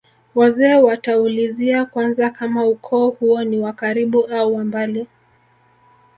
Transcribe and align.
wazee 0.35 0.73
wataulizia 0.73 1.85
kwanza 1.85 2.29
kama 2.29 2.65
ukoo 2.65 3.09
huo 3.09 3.43
ni 3.43 3.59
wa 3.59 3.73
karibu 3.73 4.25
au 4.25 4.55
wa 4.55 4.63
mbali 4.63 5.07